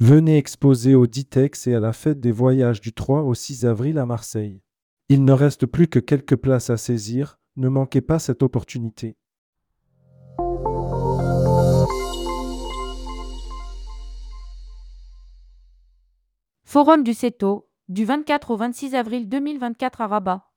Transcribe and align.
Venez 0.00 0.36
exposer 0.38 0.94
au 0.94 1.08
Ditex 1.08 1.66
et 1.66 1.74
à 1.74 1.80
la 1.80 1.92
fête 1.92 2.20
des 2.20 2.30
voyages 2.30 2.80
du 2.80 2.92
3 2.92 3.22
au 3.22 3.34
6 3.34 3.66
avril 3.66 3.98
à 3.98 4.06
Marseille. 4.06 4.62
Il 5.08 5.24
ne 5.24 5.32
reste 5.32 5.66
plus 5.66 5.88
que 5.88 5.98
quelques 5.98 6.36
places 6.36 6.70
à 6.70 6.76
saisir, 6.76 7.40
ne 7.56 7.68
manquez 7.68 8.00
pas 8.00 8.20
cette 8.20 8.44
opportunité. 8.44 9.16
Forum 16.64 17.02
du 17.02 17.12
CETO, 17.12 17.68
du 17.88 18.04
24 18.04 18.52
au 18.52 18.56
26 18.56 18.94
avril 18.94 19.28
2024 19.28 20.00
à 20.00 20.06
Rabat. 20.06 20.48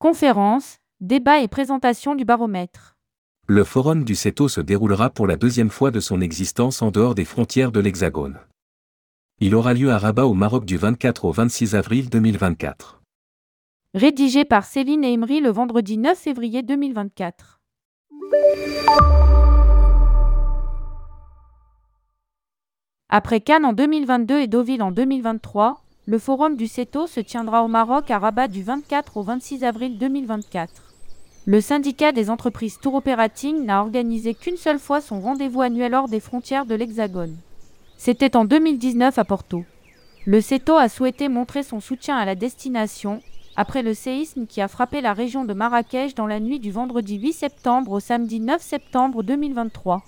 Conférence, 0.00 0.78
débat 1.00 1.38
et 1.38 1.46
présentation 1.46 2.16
du 2.16 2.24
baromètre. 2.24 2.96
Le 3.46 3.62
forum 3.62 4.02
du 4.02 4.16
CETO 4.16 4.48
se 4.48 4.60
déroulera 4.60 5.10
pour 5.10 5.28
la 5.28 5.36
deuxième 5.36 5.70
fois 5.70 5.92
de 5.92 6.00
son 6.00 6.20
existence 6.20 6.82
en 6.82 6.90
dehors 6.90 7.14
des 7.14 7.24
frontières 7.24 7.70
de 7.70 7.78
l'Hexagone. 7.78 8.40
Il 9.40 9.54
aura 9.54 9.72
lieu 9.72 9.92
à 9.92 9.98
Rabat 9.98 10.26
au 10.26 10.34
Maroc 10.34 10.64
du 10.64 10.76
24 10.76 11.24
au 11.24 11.30
26 11.30 11.76
avril 11.76 12.10
2024. 12.10 13.00
Rédigé 13.94 14.44
par 14.44 14.64
Céline 14.64 15.04
Emery 15.04 15.38
le 15.38 15.50
vendredi 15.50 15.96
9 15.96 16.18
février 16.18 16.64
2024. 16.64 17.60
Après 23.08 23.40
Cannes 23.40 23.64
en 23.64 23.72
2022 23.72 24.40
et 24.40 24.48
Deauville 24.48 24.82
en 24.82 24.90
2023, 24.90 25.84
le 26.06 26.18
forum 26.18 26.56
du 26.56 26.66
CETO 26.66 27.06
se 27.06 27.20
tiendra 27.20 27.62
au 27.62 27.68
Maroc 27.68 28.10
à 28.10 28.18
Rabat 28.18 28.48
du 28.48 28.64
24 28.64 29.18
au 29.18 29.22
26 29.22 29.62
avril 29.62 29.98
2024. 29.98 30.68
Le 31.46 31.60
syndicat 31.60 32.10
des 32.10 32.28
entreprises 32.28 32.80
Tour 32.80 32.94
Operating 32.96 33.64
n'a 33.64 33.82
organisé 33.82 34.34
qu'une 34.34 34.56
seule 34.56 34.80
fois 34.80 35.00
son 35.00 35.20
rendez-vous 35.20 35.62
annuel 35.62 35.94
hors 35.94 36.08
des 36.08 36.18
frontières 36.18 36.66
de 36.66 36.74
l'Hexagone. 36.74 37.36
C'était 38.00 38.36
en 38.36 38.44
2019 38.44 39.18
à 39.18 39.24
Porto. 39.24 39.64
Le 40.24 40.40
CETO 40.40 40.76
a 40.76 40.88
souhaité 40.88 41.28
montrer 41.28 41.64
son 41.64 41.80
soutien 41.80 42.16
à 42.16 42.24
la 42.24 42.36
destination 42.36 43.20
après 43.56 43.82
le 43.82 43.92
séisme 43.92 44.46
qui 44.46 44.60
a 44.60 44.68
frappé 44.68 45.00
la 45.00 45.12
région 45.12 45.44
de 45.44 45.52
Marrakech 45.52 46.14
dans 46.14 46.28
la 46.28 46.38
nuit 46.38 46.60
du 46.60 46.70
vendredi 46.70 47.18
8 47.18 47.32
septembre 47.32 47.90
au 47.90 47.98
samedi 47.98 48.38
9 48.38 48.62
septembre 48.62 49.24
2023. 49.24 50.04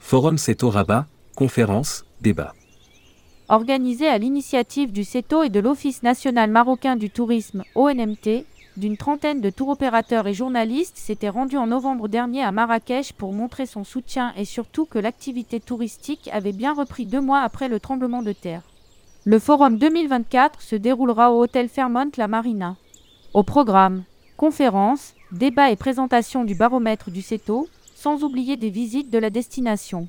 Forum 0.00 0.38
CETO 0.38 0.70
Rabat, 0.70 1.06
conférence, 1.36 2.04
débat. 2.20 2.52
Organisé 3.48 4.08
à 4.08 4.18
l'initiative 4.18 4.90
du 4.90 5.04
CETO 5.04 5.44
et 5.44 5.50
de 5.50 5.60
l'Office 5.60 6.02
national 6.02 6.50
marocain 6.50 6.96
du 6.96 7.10
tourisme 7.10 7.62
ONMT, 7.76 8.44
d'une 8.76 8.96
trentaine 8.96 9.40
de 9.40 9.50
tour 9.50 9.68
opérateurs 9.68 10.26
et 10.26 10.34
journalistes 10.34 10.96
s'étaient 10.96 11.28
rendus 11.28 11.56
en 11.56 11.66
novembre 11.66 12.08
dernier 12.08 12.42
à 12.42 12.52
Marrakech 12.52 13.12
pour 13.12 13.32
montrer 13.32 13.66
son 13.66 13.84
soutien 13.84 14.32
et 14.36 14.44
surtout 14.44 14.86
que 14.86 14.98
l'activité 14.98 15.60
touristique 15.60 16.30
avait 16.32 16.52
bien 16.52 16.72
repris 16.72 17.06
deux 17.06 17.20
mois 17.20 17.40
après 17.40 17.68
le 17.68 17.80
tremblement 17.80 18.22
de 18.22 18.32
terre. 18.32 18.62
Le 19.24 19.38
forum 19.38 19.76
2024 19.76 20.62
se 20.62 20.76
déroulera 20.76 21.32
au 21.32 21.42
hôtel 21.42 21.68
Fairmont 21.68 22.10
La 22.16 22.28
Marina. 22.28 22.76
Au 23.34 23.42
programme, 23.42 24.04
conférences, 24.36 25.14
débats 25.32 25.70
et 25.70 25.76
présentations 25.76 26.44
du 26.44 26.54
baromètre 26.54 27.10
du 27.10 27.20
CETO, 27.20 27.68
sans 27.94 28.24
oublier 28.24 28.56
des 28.56 28.70
visites 28.70 29.10
de 29.10 29.18
la 29.18 29.28
destination. 29.28 30.08